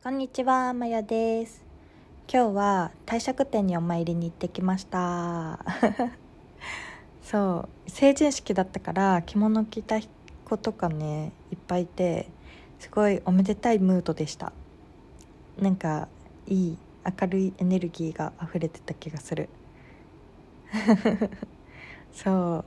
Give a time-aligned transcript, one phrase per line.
[0.00, 1.60] こんにちは、まやです。
[2.32, 5.58] 今日は帝釈天にお参りに行ってきました。
[7.20, 9.98] そう、成人式だったから着物着た
[10.44, 12.28] 子とかね、いっぱいいて、
[12.78, 14.52] すごいおめでたいムードでした。
[15.58, 16.06] なんか、
[16.46, 16.78] いい、
[17.20, 19.48] 明るいエネルギーが溢れてた気がする。
[22.14, 22.64] そう。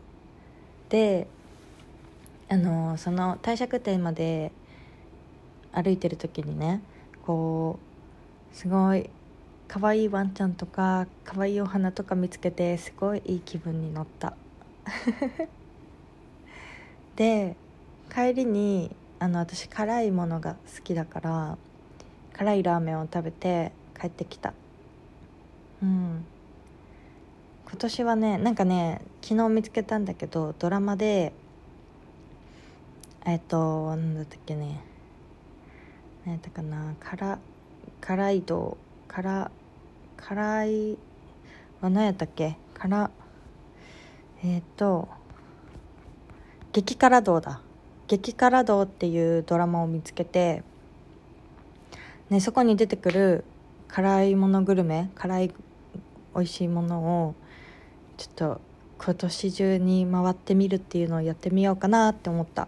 [0.91, 1.27] で、
[2.49, 4.51] あの、その帝釈天まで
[5.71, 6.81] 歩いてる時にね、
[7.31, 7.79] こ
[8.51, 9.09] うすごい
[9.69, 14.35] 可愛いワンちゃんとか可愛いお花とか見つけてすごいいい気分に乗った。
[17.15, 17.55] で
[18.13, 21.57] 帰りにあの私辛いものが好きだから
[22.33, 24.53] 辛いラーメンを食べて帰ってきた。
[25.81, 26.25] うん。
[27.65, 31.31] 今年はねなんかね昨日見つけたんだけどドラマで
[33.25, 34.90] えっとなんだったっけね。
[36.25, 36.95] 何やったかな？
[36.99, 37.39] 辛
[37.99, 39.51] 辛い道辛
[40.17, 40.97] 辛い
[41.81, 42.57] は何やったっけ？
[42.73, 43.09] 辛
[44.43, 45.07] えっ、と
[46.73, 47.61] 激辛道だ。
[48.07, 50.63] 激辛道っていうドラマを見つけて
[52.29, 53.45] ねそこに出てくる
[53.87, 55.53] 辛いものグルメ辛い
[56.35, 57.35] 美味しいものを
[58.17, 58.61] ちょっと
[58.99, 62.67] 今年中に回ってみるっていうのをやってみようかなって思った。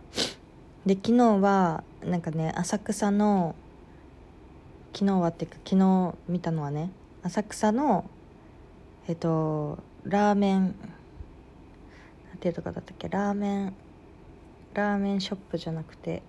[0.86, 3.56] で昨日はなんかね浅草の
[4.94, 6.92] 昨日はっていうか昨日見たのはね
[7.24, 8.06] 浅草の
[9.08, 10.76] えっとラーメン
[12.30, 13.76] なんていうとこだったっけラーメン
[14.74, 16.22] ラーメンショップじゃなくて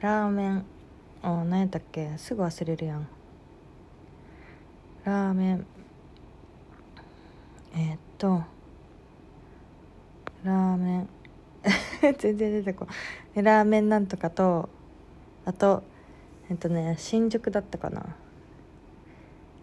[0.00, 0.64] ラーメン
[1.22, 3.08] あ何やったっけすぐ忘れるやん。
[5.04, 5.66] ラーメン
[7.74, 8.42] えっと
[10.44, 11.08] ラーメン
[12.18, 12.86] 全然出てこ
[13.34, 14.68] ないラーメンなんとかと
[15.44, 15.82] あと
[16.50, 18.16] えっとね新宿だったかな。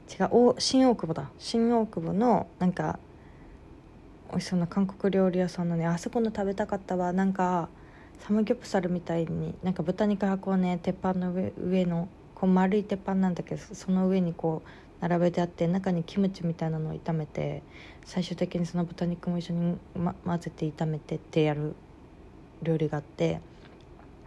[0.07, 1.31] 違うお新大久保だ。
[1.39, 2.99] 新大久保のなんか
[4.29, 7.11] 美味しそうな韓国料理屋さんのねあそこの食べたかったわ。
[7.11, 7.69] なんか
[8.19, 14.69] サムギョプサルみたいになんか豚肉がこうね鉄板の上上のこう丸い鉄板なんだけどその上にこう
[15.01, 17.63] 並べてあって中にキムチみたいなのを炒めて
[18.05, 21.75] 最終的にその豚肉も一緒に、ま、混ぜて炒めてってやる
[22.61, 23.41] 料理があって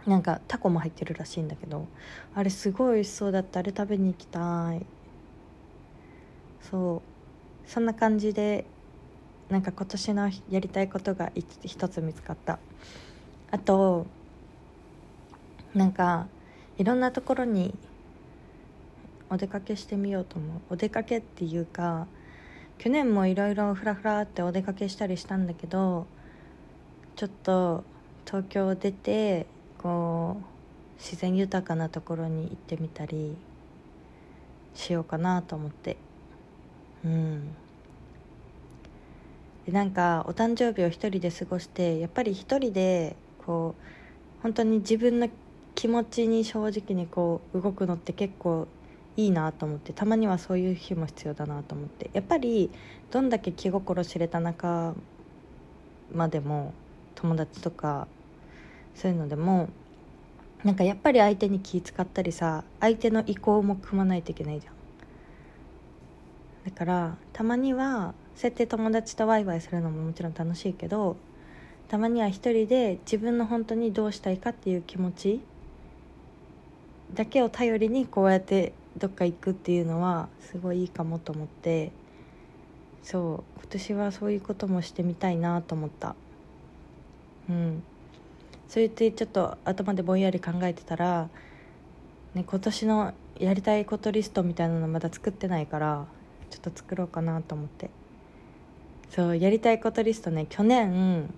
[0.05, 1.85] なんかタコも入ってるらしいんだけど
[2.33, 3.59] あれすごい美味しそうだった。
[3.59, 4.85] あれ食べに行きたい。
[6.69, 7.01] そ
[7.65, 7.69] う。
[7.69, 8.65] そんな感じで
[9.49, 12.59] なんか今年のやりたいことが一つ見つかった。
[13.51, 14.07] あと
[15.73, 16.27] なんか
[16.77, 17.75] いろんなところに
[19.29, 20.61] お出かけしてみようと思う。
[20.71, 22.07] お出かけっていうか
[22.77, 26.07] 去年もいろいろフラフラってお出かけしたりしたんだけど
[27.15, 27.83] ちょっと
[28.29, 29.47] 東京を出て
[29.79, 33.35] こう自然豊かなところに行ってみたり
[34.75, 35.97] しようかなと思って。
[37.03, 37.55] うん。
[39.65, 43.15] でなんかお誕生日を一人で過ごしてやっぱり一人で
[43.47, 45.27] こう本当に自分の
[45.73, 48.67] 気持ちに正直にこう動くのって結構
[49.17, 52.11] いいなと思ってたまにはそういう日も必要だなと思って。
[52.13, 52.69] やっぱり
[53.09, 54.93] どんだけ気心知れた仲
[56.13, 56.73] 間でも
[57.15, 58.07] 友達とか
[58.99, 59.69] そういうのでも
[60.65, 64.73] なんかやっぱり相手に気使ったりさ相手の意向も組まないといけないじゃん。
[66.65, 71.15] だからたまにはそうやって友達とワイワイするのももちろん楽しいけど
[71.87, 75.39] たまには一人で自分の本当にどうしたいかっていう気持ち
[77.15, 81.91] だけを頼りにこうやってどっか行くっていうのはすごいいいかもと思って
[83.01, 86.15] そう今年はそういうこともしてみたいなと思った。
[87.49, 87.83] うん。
[88.69, 91.27] そう言ってちょっと頭でぼんやり考えてたら、
[92.35, 96.05] ね、今年のやりたいことリストみたいなのまだ作ってないから
[96.51, 97.89] ちょっと作ろうかなと思って。
[99.09, 101.33] そうやりたいことリストね去年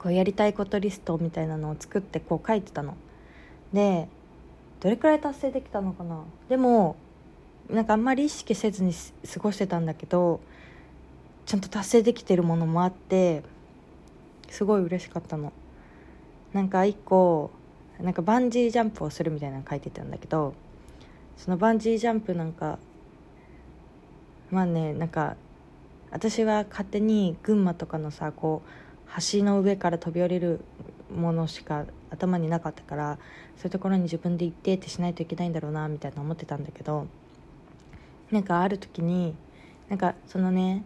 [0.00, 2.96] こうやりたいことリストみたいなのを作ってこう書いてたの。
[3.72, 4.08] で
[4.80, 6.24] どれくらい達成できたのかな。
[6.48, 6.96] でも
[7.70, 8.92] なんかあんまり意識せずに
[9.32, 10.40] 過ごしてたんだけど
[11.46, 13.44] ちゃんと達成できてるものもあって
[14.48, 15.52] すごい嬉しかったの。
[16.56, 17.50] なんか一個
[18.00, 20.54] なんかバンジージャンプをするみたいなの書いてたんだけど
[21.36, 22.78] そのバンジージャンプなんか
[24.50, 25.36] まあねなんか
[26.10, 30.60] 私は勝手に群馬とかのさこう橋の上から飛び降りる
[31.14, 33.18] ものしか頭になかったから
[33.58, 37.06] そういうところに自分で行ってってしないといけないんだろうなみたいな思ってたんだけど
[38.30, 39.34] なんかある時に
[39.90, 40.84] なんかそのね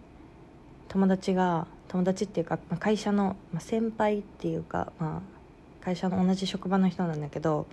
[0.88, 5.39] 友達が友達っていうかまあ会社の、まあ、先輩っていうか、まあ、
[5.80, 7.66] 会社の同じ職場の人なんだけど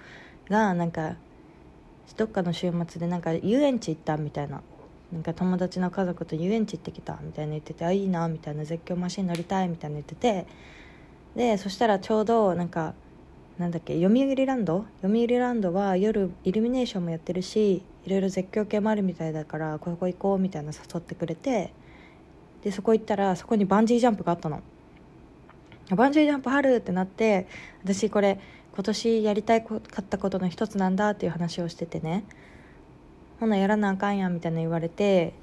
[0.49, 1.15] がなんか
[2.15, 4.61] どっかの週末でなんか遊園地行ったみたいな。
[5.11, 8.65] なんか友達の家族と遊園地行ってきたみたいな言っててあいいなみたいな。
[8.65, 10.45] 絶叫マシン乗りたいみたいな言ってて。
[11.35, 12.93] でそしたらちょうどなんか
[13.57, 14.85] なんだっけ読売ランド？
[15.01, 21.71] 読売ランドは夜イルミネーションもやってるしいろいろ絶叫系もあるみたいだからここ行こうみたいな誘ってくれて。
[22.63, 24.61] でそこ行ったらそこにバンジージャンプがあったの。
[25.95, 27.47] バンジージャンプあるってなって
[27.83, 28.39] 私これ
[28.73, 32.23] 今年やりたいかったことの一つなんだっていう話をしててね。
[33.39, 35.33] ほなやらなあかんやんみたいな言われて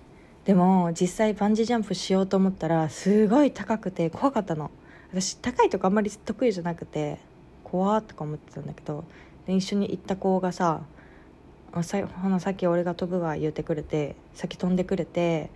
[0.45, 4.71] でも実際バンジージャンプしようと思ったらすごい高くて怖かったの。
[5.11, 7.19] 私高いとこあんまり得意じゃなくて
[7.63, 9.05] 怖とか思ってたんだけど
[9.47, 10.83] 一緒に行った子がさ
[11.83, 15.51] 「さほなさっき俺が飛ぶわ」言うてくれて先飛んでくれて、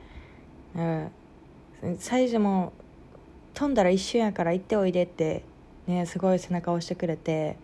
[0.77, 1.11] うん、
[1.99, 2.73] 最初も
[3.59, 5.43] 飛んだら一瞬やから行っておいでって
[5.89, 7.57] ねすごい背中を押してくれて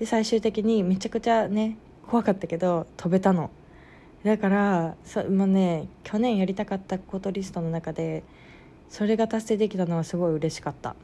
[0.00, 1.76] で最終的にめちゃくちゃね
[2.08, 3.48] 怖かったけど飛べたの。
[4.24, 8.24] だからそもうね去年やりたかったことリストの中で
[8.88, 10.96] それが達成できたのはすごい嬉しかった。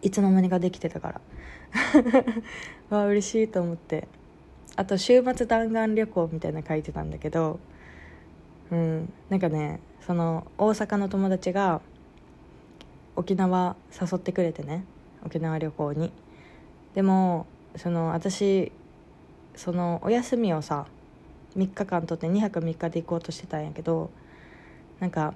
[0.00, 1.20] いつの間にかできてたから。
[2.88, 4.08] わあ嬉しいと思って。
[4.74, 7.60] あと週末弾丸旅行みたいな書いてたんだけど
[8.70, 11.82] うんなんかねその大阪の友達が
[13.18, 14.84] 沖縄誘ってくれてね
[15.24, 16.12] 沖縄旅行に。
[16.94, 18.72] でもその私
[19.54, 20.86] そのお休みをさ
[21.56, 24.10] 3日間とって2泊3日で行こうとしてたんやけど
[25.00, 25.34] なんか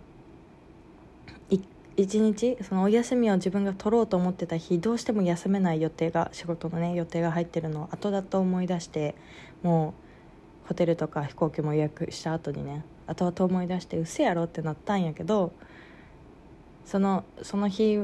[1.97, 9.15] 1日そのお休みを自分が取ろうと思ってた日どうしても休めない予定が仕事のね予定が入ってるのを後だと思い出して
[9.63, 9.95] も
[10.65, 15.53] うホテルとか飛行機も予約した後にね後々思い出してうせやろってなったんやけど
[16.85, 17.99] そのその日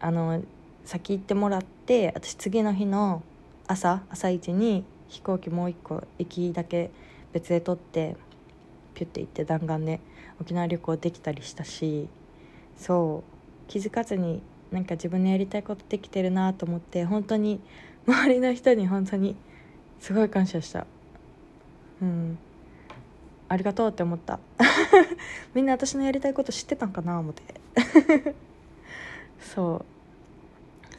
[0.00, 0.42] あの
[0.84, 3.22] 先行ってもらって私次の日の
[3.66, 6.90] 朝朝一に飛行機もう一個行きだけ
[7.32, 8.16] 別で取って
[8.94, 10.00] ピュッて行って弾丸で
[10.40, 12.08] 沖縄旅行できたりしたし
[12.76, 13.34] そう。
[13.68, 17.60] 気づかずになんか自分のやりたいことできてるなと思って本当に
[18.06, 19.36] 周りの人に本当に
[20.00, 20.86] すごい感謝した。
[22.02, 22.38] うん。
[23.48, 24.40] ありがとうって思った。
[25.54, 27.42] みんな私のやりたいこと知ってたんかな思って。
[29.40, 29.84] そう。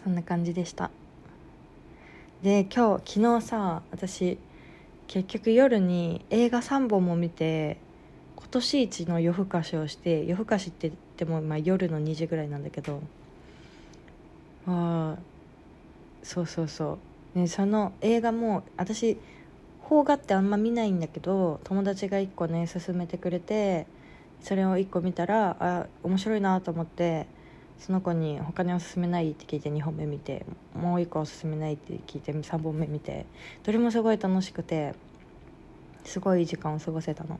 [0.03, 0.91] そんな感じでした。
[2.43, 4.37] で今日昨日さ私
[5.07, 7.77] 結局夜に映画3本も見て
[8.35, 13.01] 今年一の夜更かしをして夜更かしって言っても、まあ、夜の2時ぐらいなんだけど
[14.67, 15.19] ああ
[16.21, 16.99] そうそうそ
[17.35, 19.17] う、ね、その映画も私
[19.87, 23.87] 邦画ってあんま見ないんだけど友達が1個ね勧めてくれて
[24.41, 27.27] それを1個見たらあ面白いなと思って
[27.79, 33.25] その子に他におすすめないって聞いて2本目見てもう1個おすすめないって聞いて3本目見て
[33.63, 34.95] どれもすごい楽しくて
[36.03, 37.39] すごい時間を過ごせたの。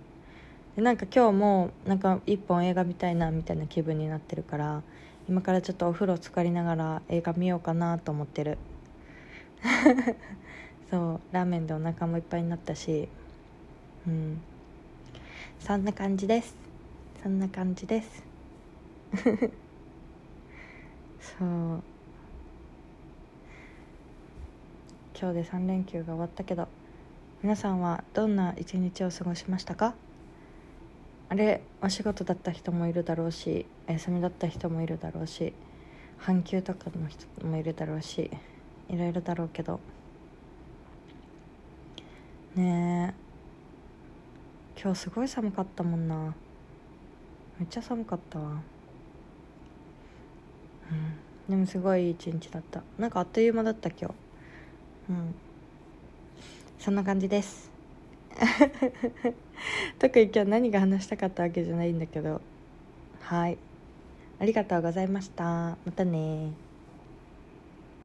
[0.75, 4.81] でなんか今日もなんか1本映画見たいなみたいな気分になってるから
[5.29, 8.57] 今からちょっとお風呂浸かりながら映画見ようかなと思ってる。
[10.91, 13.07] そうラーメンでお腹もいっぱいになったし
[14.07, 14.41] うん。
[15.59, 16.64] そんな感じです。
[17.25, 18.23] そんな感じです。
[21.19, 21.81] そう。
[25.19, 26.67] 今日で3連休が終わったけど
[27.41, 29.95] 皆さんはどんな一日を過ごしましたか？
[31.29, 35.51] あれお仕事だった人もいるだろうしお休みだった人もいるだろうし
[36.19, 38.29] 半休とかの人もいるだろうし
[38.87, 39.79] いろいろだろうけど。
[42.53, 43.15] ね
[44.77, 44.79] え。
[44.79, 46.35] 今日すごい寒かったもんな。
[47.59, 48.61] めっちゃ寒かったわ。
[50.91, 51.25] うん。
[51.49, 52.83] でもすごいいい一日だった。
[52.97, 54.13] なんかあっという間だった今日。
[55.09, 55.35] うん。
[56.79, 57.71] そんな感じです。
[59.99, 62.41] 特に今日何が話したかったわけじゃないんだけど。
[63.21, 63.57] はい。
[64.39, 65.77] ありがとうございました。
[65.85, 66.64] またね